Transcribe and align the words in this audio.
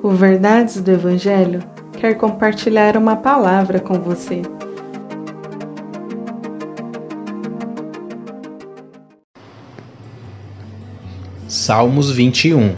O 0.00 0.10
Verdades 0.10 0.80
do 0.80 0.92
Evangelho 0.92 1.60
quer 1.98 2.14
compartilhar 2.14 2.96
uma 2.96 3.16
palavra 3.16 3.80
com 3.80 3.94
você. 3.94 4.42
Salmos 11.48 12.12
21, 12.12 12.76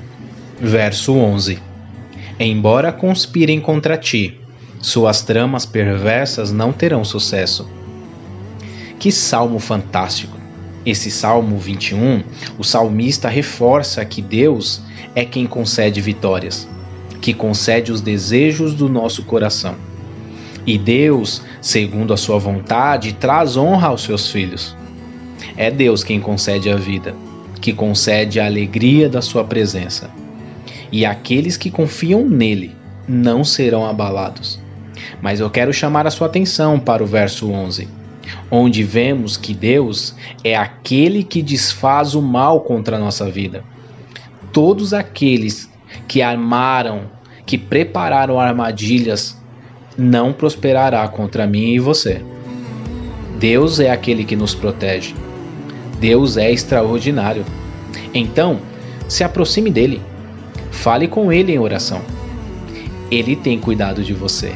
verso 0.59 1.13
11 1.15 1.59
Embora 2.39 2.91
conspirem 2.91 3.61
contra 3.61 3.99
ti, 3.99 4.41
suas 4.81 5.21
tramas 5.21 5.67
perversas 5.67 6.51
não 6.51 6.73
terão 6.73 7.05
sucesso. 7.05 7.69
Que 8.99 9.13
salmo 9.13 9.59
fantástico! 9.59 10.39
Esse 10.87 11.11
Salmo 11.11 11.59
21, 11.59 12.23
o 12.57 12.65
salmista 12.65 13.29
reforça 13.29 14.03
que 14.07 14.23
Deus 14.23 14.81
é 15.15 15.27
quem 15.27 15.47
concede 15.47 16.01
vitórias 16.01 16.67
que 17.31 17.35
concede 17.35 17.93
os 17.93 18.01
desejos 18.01 18.75
do 18.75 18.89
nosso 18.89 19.23
coração. 19.23 19.77
E 20.67 20.77
Deus, 20.77 21.43
segundo 21.61 22.13
a 22.13 22.17
sua 22.17 22.41
vontade, 22.41 23.13
traz 23.13 23.57
honra 23.57 23.87
aos 23.87 24.03
seus 24.03 24.33
filhos. 24.33 24.77
É 25.57 25.71
Deus 25.71 26.03
quem 26.03 26.21
concede 26.21 26.69
a 26.69 26.75
vida, 26.75 27.15
que 27.61 27.73
concede 27.73 28.41
a 28.41 28.47
alegria 28.47 29.09
da 29.09 29.23
sua 29.23 29.45
presença. 29.45 30.11
E 30.91 31.07
aqueles 31.07 31.57
que 31.57 31.71
confiam 31.71 32.29
nele 32.29 32.75
não 33.07 33.45
serão 33.45 33.87
abalados. 33.87 34.61
Mas 35.23 35.39
eu 35.39 35.49
quero 35.49 35.73
chamar 35.73 36.09
a 36.09 36.11
sua 36.11 36.27
atenção 36.27 36.81
para 36.81 37.03
o 37.03 37.07
verso 37.07 37.49
11, 37.49 37.89
onde 38.51 38.83
vemos 38.83 39.37
que 39.37 39.55
Deus 39.55 40.17
é 40.43 40.57
aquele 40.57 41.23
que 41.23 41.43
desfaz 41.43 42.17
o 42.17 42.23
mal 42.23 42.63
contra 42.63 42.97
a 42.97 43.01
nossa 43.01 43.31
vida. 43.31 43.63
Todos 44.53 44.93
aqueles 44.93 45.71
que 46.09 46.23
armaram, 46.23 47.20
que 47.51 47.59
prepararam 47.59 48.39
armadilhas, 48.39 49.37
não 49.99 50.33
prosperará 50.33 51.09
contra 51.09 51.49
mim 51.49 51.73
e 51.73 51.81
você. 51.81 52.23
Deus 53.41 53.81
é 53.81 53.91
aquele 53.91 54.23
que 54.23 54.37
nos 54.37 54.55
protege. 54.55 55.17
Deus 55.99 56.37
é 56.37 56.49
extraordinário. 56.53 57.45
Então, 58.15 58.61
se 59.09 59.25
aproxime 59.25 59.69
dele. 59.69 60.01
Fale 60.71 61.09
com 61.09 61.33
ele 61.33 61.53
em 61.53 61.59
oração. 61.59 62.01
Ele 63.11 63.35
tem 63.35 63.59
cuidado 63.59 64.05
de 64.05 64.15
você. 64.15 64.53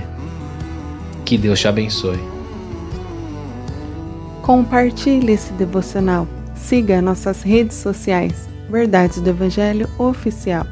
Que 1.24 1.36
Deus 1.36 1.58
te 1.58 1.66
abençoe. 1.66 2.20
Compartilhe 4.40 5.32
esse 5.32 5.52
devocional. 5.54 6.28
Siga 6.54 7.02
nossas 7.02 7.42
redes 7.42 7.76
sociais. 7.76 8.48
Verdades 8.70 9.20
do 9.20 9.30
Evangelho 9.30 9.90
Oficial. 9.98 10.64